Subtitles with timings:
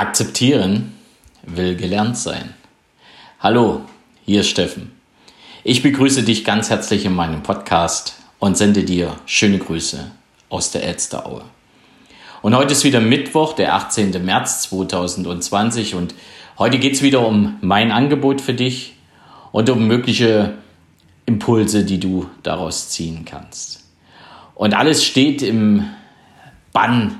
[0.00, 0.94] Akzeptieren
[1.42, 2.54] will gelernt sein.
[3.38, 3.82] Hallo,
[4.24, 4.92] hier ist Steffen.
[5.62, 10.10] Ich begrüße dich ganz herzlich in meinem Podcast und sende dir schöne Grüße
[10.48, 11.42] aus der Elsteraue.
[12.40, 14.24] Und heute ist wieder Mittwoch, der 18.
[14.24, 16.14] März 2020 und
[16.58, 18.94] heute geht es wieder um mein Angebot für dich
[19.52, 20.54] und um mögliche
[21.26, 23.84] Impulse, die du daraus ziehen kannst.
[24.54, 25.90] Und alles steht im
[26.72, 27.18] Bann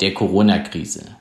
[0.00, 1.16] der Corona-Krise.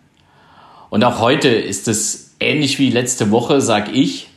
[0.90, 4.28] Und auch heute ist es ähnlich wie letzte Woche, sag ich,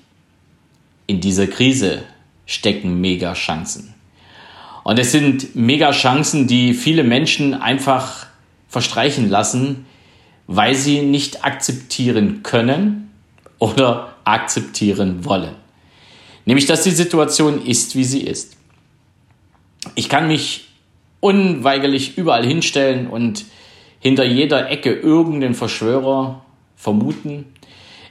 [1.07, 2.03] in dieser Krise
[2.47, 3.95] stecken mega Chancen.
[4.85, 8.27] Und es sind mega Chancen, die viele Menschen einfach
[8.69, 9.87] verstreichen lassen,
[10.47, 13.11] weil sie nicht akzeptieren können
[13.59, 15.55] oder akzeptieren wollen.
[16.45, 18.57] Nämlich, dass die Situation ist, wie sie ist.
[19.95, 20.69] Ich kann mich
[21.21, 23.45] unweigerlich überall hinstellen und
[24.01, 26.45] hinter jeder Ecke irgendeinen Verschwörer
[26.83, 27.47] vermuten.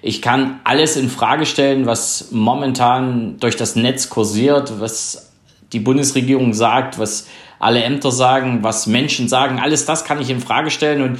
[0.01, 5.33] Ich kann alles in Frage stellen, was momentan durch das Netz kursiert, was
[5.73, 7.27] die Bundesregierung sagt, was
[7.59, 9.59] alle Ämter sagen, was Menschen sagen.
[9.59, 11.19] Alles das kann ich in Frage stellen und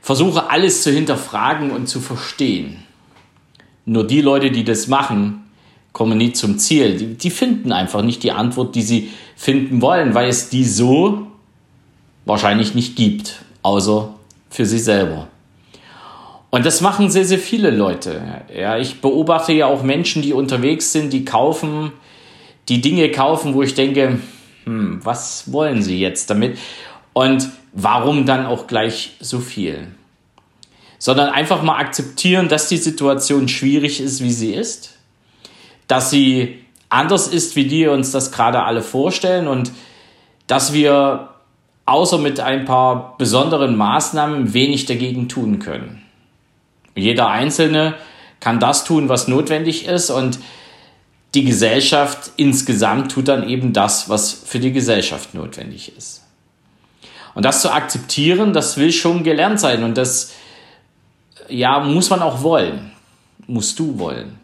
[0.00, 2.84] versuche alles zu hinterfragen und zu verstehen.
[3.84, 5.44] Nur die Leute, die das machen,
[5.92, 6.96] kommen nie zum Ziel.
[6.96, 11.26] Die, die finden einfach nicht die Antwort, die sie finden wollen, weil es die so
[12.24, 14.14] wahrscheinlich nicht gibt außer
[14.48, 15.28] für sie selber.
[16.50, 18.22] Und das machen sehr, sehr viele Leute.
[18.54, 21.92] Ja, ich beobachte ja auch Menschen, die unterwegs sind, die kaufen,
[22.68, 24.18] die Dinge kaufen, wo ich denke,
[24.64, 26.58] hm, was wollen sie jetzt damit?
[27.12, 29.88] Und warum dann auch gleich so viel?
[30.98, 34.96] Sondern einfach mal akzeptieren, dass die Situation schwierig ist, wie sie ist,
[35.86, 39.70] dass sie anders ist, wie die uns das gerade alle vorstellen und
[40.46, 41.28] dass wir
[41.84, 46.07] außer mit ein paar besonderen Maßnahmen wenig dagegen tun können.
[46.98, 47.94] Jeder Einzelne
[48.40, 50.38] kann das tun, was notwendig ist und
[51.34, 56.24] die Gesellschaft insgesamt tut dann eben das, was für die Gesellschaft notwendig ist.
[57.34, 60.32] Und das zu akzeptieren, das will schon gelernt sein und das
[61.48, 62.92] ja, muss man auch wollen.
[63.46, 64.38] Musst du wollen.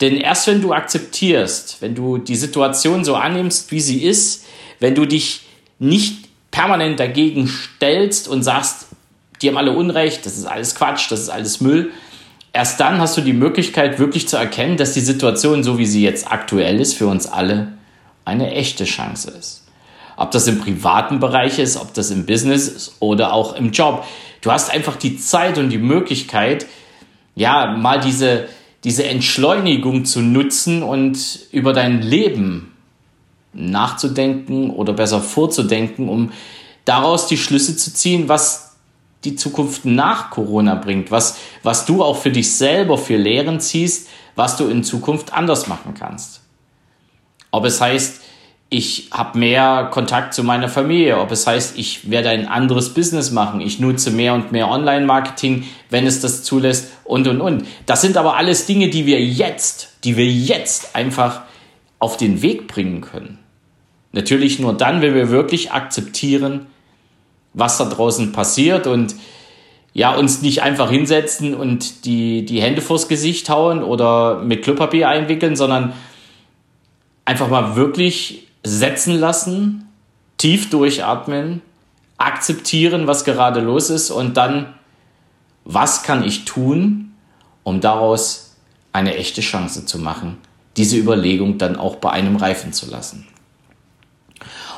[0.00, 4.44] Denn erst wenn du akzeptierst, wenn du die Situation so annimmst, wie sie ist,
[4.78, 5.46] wenn du dich
[5.78, 8.87] nicht permanent dagegen stellst und sagst,
[9.40, 11.92] die haben alle Unrecht, das ist alles Quatsch, das ist alles Müll,
[12.52, 16.02] erst dann hast du die Möglichkeit wirklich zu erkennen, dass die Situation, so wie sie
[16.02, 17.72] jetzt aktuell ist, für uns alle
[18.24, 19.64] eine echte Chance ist.
[20.16, 24.04] Ob das im privaten Bereich ist, ob das im Business ist oder auch im Job.
[24.40, 26.66] Du hast einfach die Zeit und die Möglichkeit,
[27.36, 28.48] ja, mal diese,
[28.82, 32.72] diese Entschleunigung zu nutzen und über dein Leben
[33.52, 36.32] nachzudenken oder besser vorzudenken, um
[36.84, 38.67] daraus die Schlüsse zu ziehen, was
[39.24, 44.08] die Zukunft nach Corona bringt, was, was du auch für dich selber für Lehren ziehst,
[44.36, 46.42] was du in Zukunft anders machen kannst.
[47.50, 48.22] Ob es heißt,
[48.70, 53.30] ich habe mehr Kontakt zu meiner Familie, ob es heißt, ich werde ein anderes Business
[53.30, 57.66] machen, ich nutze mehr und mehr Online-Marketing, wenn es das zulässt und, und, und.
[57.86, 61.42] Das sind aber alles Dinge, die wir jetzt, die wir jetzt einfach
[61.98, 63.38] auf den Weg bringen können.
[64.12, 66.66] Natürlich nur dann, wenn wir wirklich akzeptieren,
[67.58, 69.14] was da draußen passiert und
[69.92, 75.08] ja, uns nicht einfach hinsetzen und die, die Hände vors Gesicht hauen oder mit Klopapier
[75.08, 75.92] einwickeln, sondern
[77.24, 79.88] einfach mal wirklich setzen lassen,
[80.36, 81.62] tief durchatmen,
[82.16, 84.74] akzeptieren, was gerade los ist und dann,
[85.64, 87.12] was kann ich tun,
[87.64, 88.56] um daraus
[88.92, 90.38] eine echte Chance zu machen,
[90.76, 93.26] diese Überlegung dann auch bei einem reifen zu lassen.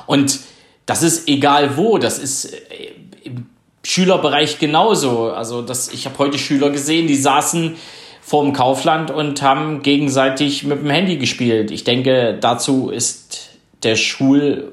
[0.07, 0.41] Und
[0.91, 2.59] das ist egal wo, das ist äh,
[3.23, 3.47] im
[3.85, 5.31] Schülerbereich genauso.
[5.31, 7.77] Also das, ich habe heute Schüler gesehen, die saßen
[8.21, 11.71] vor dem Kaufland und haben gegenseitig mit dem Handy gespielt.
[11.71, 13.51] Ich denke, dazu ist
[13.85, 14.73] der Schul,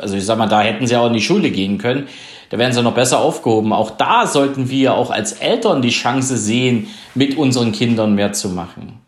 [0.00, 2.08] also ich sag mal, da hätten sie auch in die Schule gehen können.
[2.48, 3.74] Da wären sie noch besser aufgehoben.
[3.74, 8.48] Auch da sollten wir auch als Eltern die Chance sehen, mit unseren Kindern mehr zu
[8.48, 9.00] machen.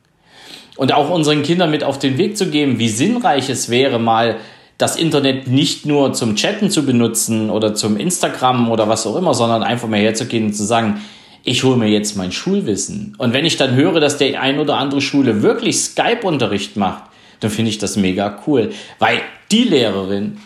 [0.76, 4.36] Und auch unseren Kindern mit auf den Weg zu geben, wie sinnreich es wäre, mal
[4.78, 9.34] das Internet nicht nur zum Chatten zu benutzen oder zum Instagram oder was auch immer,
[9.34, 11.00] sondern einfach mal herzugehen und zu sagen,
[11.42, 13.14] ich hole mir jetzt mein Schulwissen.
[13.18, 17.04] Und wenn ich dann höre, dass der ein oder andere Schule wirklich Skype-Unterricht macht,
[17.40, 19.20] dann finde ich das mega cool, weil
[19.50, 20.38] die Lehrerin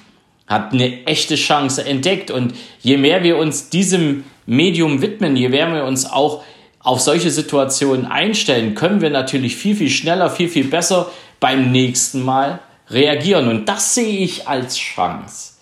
[0.46, 5.72] hat eine echte Chance entdeckt und je mehr wir uns diesem Medium widmen, je mehr
[5.72, 6.42] wir uns auch
[6.80, 12.22] auf solche Situationen einstellen, können wir natürlich viel, viel schneller, viel, viel besser beim nächsten
[12.22, 13.48] Mal reagieren.
[13.48, 15.54] Und das sehe ich als Chance.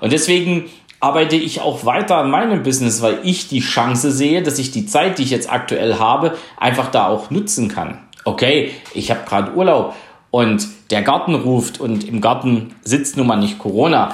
[0.00, 0.70] Und deswegen
[1.00, 4.86] arbeite ich auch weiter an meinem Business, weil ich die Chance sehe, dass ich die
[4.86, 7.98] Zeit, die ich jetzt aktuell habe, einfach da auch nutzen kann.
[8.24, 9.94] Okay, ich habe gerade Urlaub
[10.30, 14.12] und der Garten ruft und im Garten sitzt nun mal nicht Corona.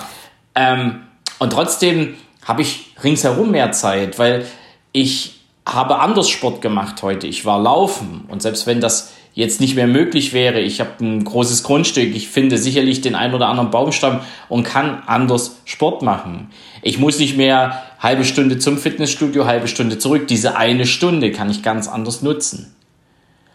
[0.54, 1.02] Ähm,
[1.38, 2.14] und trotzdem
[2.44, 4.44] habe ich ringsherum mehr Zeit, weil
[4.92, 7.26] ich habe anders Sport gemacht heute.
[7.26, 11.24] Ich war laufen und selbst wenn das jetzt nicht mehr möglich wäre, ich habe ein
[11.24, 16.50] großes Grundstück, ich finde sicherlich den einen oder anderen Baumstamm und kann anders Sport machen.
[16.82, 20.26] Ich muss nicht mehr halbe Stunde zum Fitnessstudio, halbe Stunde zurück.
[20.28, 22.74] Diese eine Stunde kann ich ganz anders nutzen.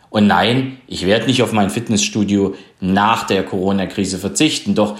[0.09, 4.73] Und nein, ich werde nicht auf mein Fitnessstudio nach der Corona-Krise verzichten.
[4.73, 4.97] Doch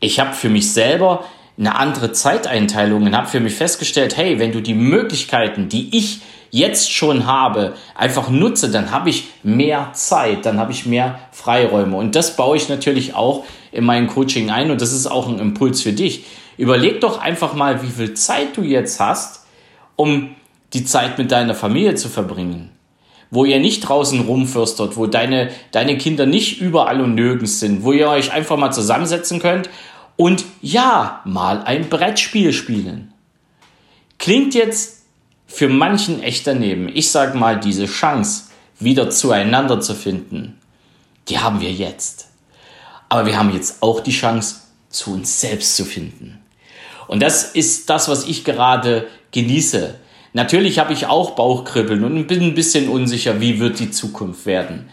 [0.00, 1.24] ich habe für mich selber
[1.58, 6.20] eine andere Zeiteinteilung und habe für mich festgestellt, hey, wenn du die Möglichkeiten, die ich
[6.50, 11.96] jetzt schon habe, einfach nutze, dann habe ich mehr Zeit, dann habe ich mehr Freiräume.
[11.96, 15.38] Und das baue ich natürlich auch in mein Coaching ein und das ist auch ein
[15.38, 16.24] Impuls für dich.
[16.56, 19.44] Überleg doch einfach mal, wie viel Zeit du jetzt hast,
[19.96, 20.30] um
[20.72, 22.70] die Zeit mit deiner Familie zu verbringen.
[23.30, 27.92] Wo ihr nicht draußen rumfürstert, wo deine, deine Kinder nicht überall und nirgends sind, wo
[27.92, 29.68] ihr euch einfach mal zusammensetzen könnt
[30.18, 33.14] und ja, mal ein Brettspiel spielen.
[34.18, 35.04] Klingt jetzt
[35.46, 36.90] für manchen echt daneben.
[36.92, 38.48] Ich sag mal, diese Chance,
[38.80, 40.58] wieder zueinander zu finden,
[41.28, 42.30] die haben wir jetzt.
[43.08, 44.56] Aber wir haben jetzt auch die Chance,
[44.90, 46.40] zu uns selbst zu finden.
[47.06, 49.94] Und das ist das, was ich gerade genieße.
[50.32, 54.88] Natürlich habe ich auch Bauchkribbeln und bin ein bisschen unsicher, wie wird die Zukunft werden.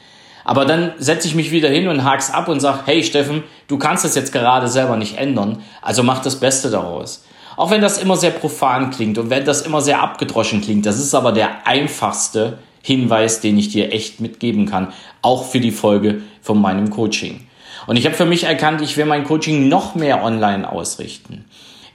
[0.46, 3.78] Aber dann setze ich mich wieder hin und hak's ab und sage, hey Steffen, du
[3.78, 7.26] kannst das jetzt gerade selber nicht ändern, also mach das Beste daraus.
[7.58, 11.00] Auch wenn das immer sehr profan klingt und wenn das immer sehr abgedroschen klingt, das
[11.00, 16.22] ist aber der einfachste Hinweis, den ich dir echt mitgeben kann, auch für die Folge
[16.42, 17.48] von meinem Coaching.
[17.88, 21.46] Und ich habe für mich erkannt, ich will mein Coaching noch mehr online ausrichten.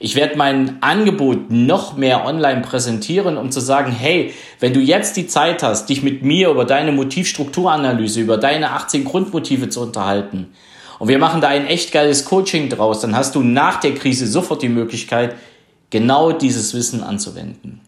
[0.03, 5.15] Ich werde mein Angebot noch mehr online präsentieren, um zu sagen, hey, wenn du jetzt
[5.15, 10.47] die Zeit hast, dich mit mir über deine Motivstrukturanalyse, über deine 18 Grundmotive zu unterhalten,
[10.97, 14.27] und wir machen da ein echt geiles Coaching draus, dann hast du nach der Krise
[14.27, 15.35] sofort die Möglichkeit,
[15.89, 17.81] genau dieses Wissen anzuwenden.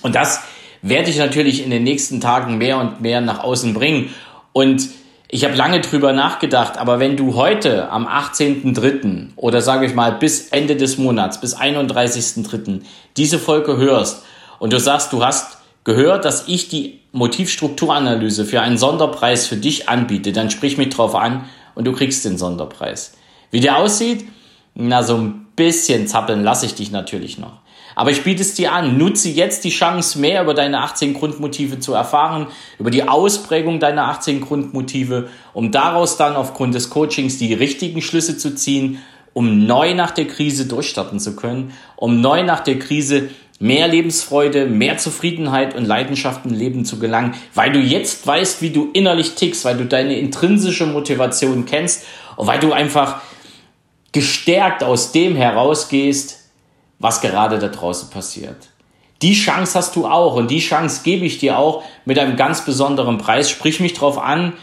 [0.00, 0.40] Und das
[0.80, 4.08] werde ich natürlich in den nächsten Tagen mehr und mehr nach außen bringen.
[4.54, 4.88] Und
[5.28, 9.30] ich habe lange drüber nachgedacht, aber wenn du heute am 18.03.
[9.36, 12.82] oder sage ich mal bis Ende des Monats, bis 31.03.
[13.16, 14.24] diese Folge hörst
[14.58, 19.88] und du sagst, du hast gehört, dass ich die Motivstrukturanalyse für einen Sonderpreis für dich
[19.88, 21.44] anbiete, dann sprich mich drauf an
[21.74, 23.14] und du kriegst den Sonderpreis.
[23.50, 24.28] Wie der aussieht?
[24.74, 27.60] Na, so ein bisschen zappeln lasse ich dich natürlich noch.
[27.94, 28.98] Aber ich biete es dir an.
[28.98, 32.48] Nutze jetzt die Chance, mehr über deine 18 Grundmotive zu erfahren,
[32.78, 38.36] über die Ausprägung deiner 18 Grundmotive, um daraus dann aufgrund des Coachings die richtigen Schlüsse
[38.36, 38.98] zu ziehen,
[39.32, 43.30] um neu nach der Krise durchstarten zu können, um neu nach der Krise
[43.60, 48.70] mehr Lebensfreude, mehr Zufriedenheit und Leidenschaften im Leben zu gelangen, weil du jetzt weißt, wie
[48.70, 52.04] du innerlich tickst, weil du deine intrinsische Motivation kennst
[52.36, 53.20] und weil du einfach
[54.12, 56.43] gestärkt aus dem herausgehst,
[57.04, 58.56] was gerade da draußen passiert.
[59.20, 62.64] Die Chance hast du auch und die Chance gebe ich dir auch mit einem ganz
[62.64, 63.50] besonderen Preis.
[63.50, 64.54] Sprich mich drauf an,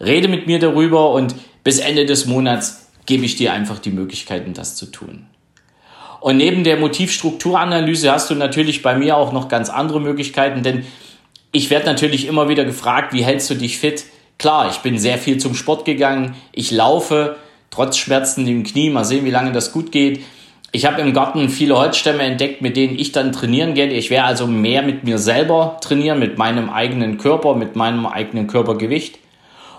[0.00, 4.52] rede mit mir darüber und bis Ende des Monats gebe ich dir einfach die Möglichkeiten,
[4.52, 5.26] das zu tun.
[6.18, 10.84] Und neben der Motivstrukturanalyse hast du natürlich bei mir auch noch ganz andere Möglichkeiten, denn
[11.52, 14.06] ich werde natürlich immer wieder gefragt, wie hältst du dich fit?
[14.38, 17.36] Klar, ich bin sehr viel zum Sport gegangen, ich laufe,
[17.70, 20.24] trotz Schmerzen im Knie, mal sehen, wie lange das gut geht.
[20.76, 23.86] Ich habe im Garten viele Holzstämme entdeckt, mit denen ich dann trainieren gehe.
[23.86, 28.46] Ich werde also mehr mit mir selber trainieren, mit meinem eigenen Körper, mit meinem eigenen
[28.46, 29.18] Körpergewicht.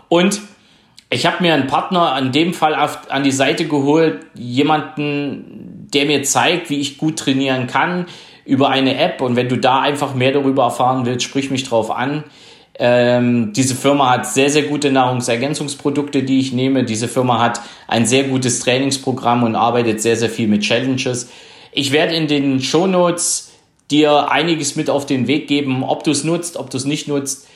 [0.10, 0.42] Und
[1.12, 6.08] ich habe mir einen Partner an dem Fall auf, an die Seite geholt, jemanden, der
[6.08, 8.08] mir zeigt, wie ich gut trainieren kann
[8.44, 9.22] über eine App.
[9.22, 12.24] Und wenn du da einfach mehr darüber erfahren willst, sprich mich drauf an.
[12.80, 16.84] Ähm, diese Firma hat sehr, sehr gute Nahrungsergänzungsprodukte, die ich nehme.
[16.84, 21.30] Diese Firma hat ein sehr gutes Trainingsprogramm und arbeitet sehr, sehr viel mit Challenges.
[21.72, 23.52] Ich werde in den Show Notes
[23.90, 25.84] dir einiges mit auf den Weg geben.
[25.84, 27.48] Ob du es nutzt, ob du es nicht nutzt,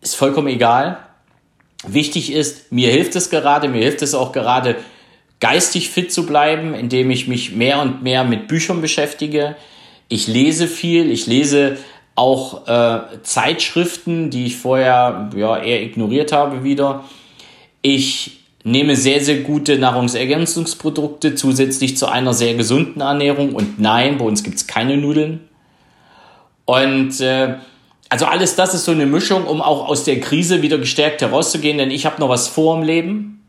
[0.00, 0.98] ist vollkommen egal.
[1.86, 4.76] Wichtig ist, mir hilft es gerade, mir hilft es auch gerade,
[5.40, 9.56] geistig fit zu bleiben, indem ich mich mehr und mehr mit Büchern beschäftige.
[10.08, 11.78] Ich lese viel, ich lese
[12.20, 17.04] auch äh, Zeitschriften, die ich vorher ja, eher ignoriert habe wieder.
[17.80, 23.54] Ich nehme sehr, sehr gute Nahrungsergänzungsprodukte zusätzlich zu einer sehr gesunden Ernährung.
[23.54, 25.48] Und nein, bei uns gibt es keine Nudeln.
[26.66, 27.54] Und äh,
[28.10, 31.78] also alles das ist so eine Mischung, um auch aus der Krise wieder gestärkt herauszugehen,
[31.78, 33.42] denn ich habe noch was vor im Leben.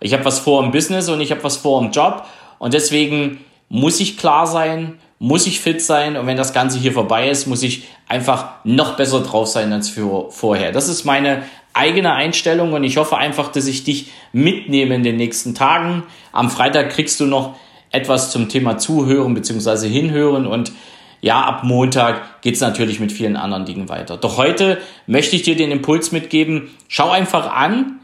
[0.00, 2.24] Ich habe was vor im Business und ich habe was vor im Job.
[2.58, 6.92] Und deswegen muss ich klar sein, muss ich fit sein und wenn das Ganze hier
[6.92, 10.72] vorbei ist, muss ich einfach noch besser drauf sein als für vorher.
[10.72, 11.42] Das ist meine
[11.72, 16.04] eigene Einstellung und ich hoffe einfach, dass ich dich mitnehme in den nächsten Tagen.
[16.32, 17.56] Am Freitag kriegst du noch
[17.90, 19.88] etwas zum Thema Zuhören bzw.
[19.88, 20.72] Hinhören und
[21.20, 24.18] ja, ab Montag geht's natürlich mit vielen anderen Dingen weiter.
[24.18, 28.00] Doch heute möchte ich dir den Impuls mitgeben, schau einfach an,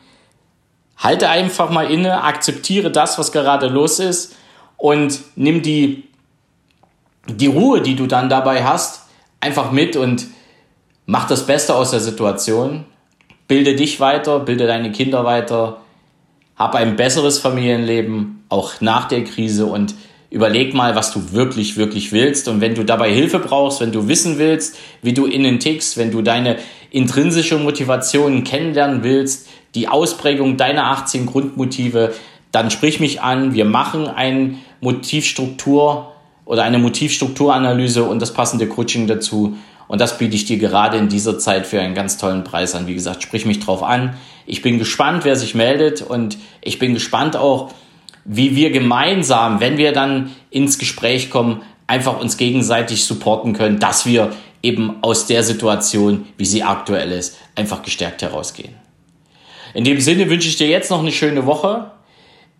[0.96, 4.36] halte einfach mal inne, akzeptiere das, was gerade los ist
[4.78, 6.04] und nimm die,
[7.32, 9.06] die Ruhe, die du dann dabei hast,
[9.40, 10.26] einfach mit und
[11.06, 12.84] mach das Beste aus der Situation.
[13.48, 15.80] Bilde dich weiter, bilde deine Kinder weiter,
[16.56, 19.94] hab ein besseres Familienleben, auch nach der Krise und
[20.30, 22.48] überleg mal, was du wirklich, wirklich willst.
[22.48, 26.12] Und wenn du dabei Hilfe brauchst, wenn du wissen willst, wie du innen tickst, wenn
[26.12, 26.56] du deine
[26.90, 32.14] intrinsische Motivation kennenlernen willst, die Ausprägung deiner 18 Grundmotive,
[32.52, 33.54] dann sprich mich an.
[33.54, 36.09] Wir machen eine Motivstruktur
[36.50, 39.56] oder eine Motivstrukturanalyse und das passende Coaching dazu.
[39.86, 42.88] Und das biete ich dir gerade in dieser Zeit für einen ganz tollen Preis an.
[42.88, 44.16] Wie gesagt, sprich mich drauf an.
[44.46, 47.70] Ich bin gespannt, wer sich meldet und ich bin gespannt auch,
[48.24, 54.04] wie wir gemeinsam, wenn wir dann ins Gespräch kommen, einfach uns gegenseitig supporten können, dass
[54.04, 58.74] wir eben aus der Situation, wie sie aktuell ist, einfach gestärkt herausgehen.
[59.72, 61.92] In dem Sinne wünsche ich dir jetzt noch eine schöne Woche.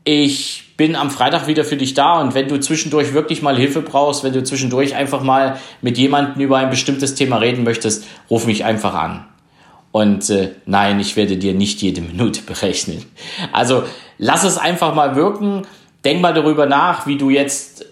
[0.04, 3.82] Ich bin am Freitag wieder für dich da und wenn du zwischendurch wirklich mal Hilfe
[3.82, 8.46] brauchst, wenn du zwischendurch einfach mal mit jemandem über ein bestimmtes Thema reden möchtest, ruf
[8.46, 9.26] mich einfach an.
[9.92, 13.04] Und äh, nein, ich werde dir nicht jede Minute berechnen.
[13.52, 13.82] Also
[14.18, 15.66] lass es einfach mal wirken.
[16.04, 17.84] Denk mal darüber nach, wie du jetzt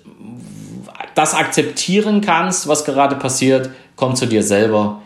[1.15, 3.71] das akzeptieren kannst, was gerade passiert.
[3.97, 5.03] Komm zu dir selber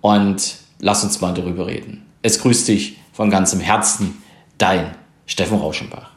[0.00, 2.06] und lass uns mal darüber reden.
[2.22, 4.22] Es grüßt dich von ganzem Herzen,
[4.56, 4.94] dein
[5.26, 6.10] Steffen Rauschenbach.